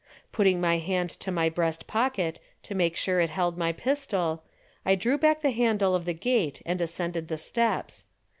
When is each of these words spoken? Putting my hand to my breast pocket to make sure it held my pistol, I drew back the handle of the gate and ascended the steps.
Putting 0.31 0.59
my 0.59 0.79
hand 0.79 1.11
to 1.11 1.31
my 1.31 1.47
breast 1.47 1.85
pocket 1.85 2.39
to 2.63 2.73
make 2.73 2.95
sure 2.95 3.19
it 3.19 3.29
held 3.29 3.55
my 3.55 3.71
pistol, 3.71 4.41
I 4.83 4.95
drew 4.95 5.15
back 5.19 5.43
the 5.43 5.51
handle 5.51 5.93
of 5.93 6.05
the 6.05 6.13
gate 6.15 6.63
and 6.65 6.81
ascended 6.81 7.27
the 7.27 7.37
steps. 7.37 8.05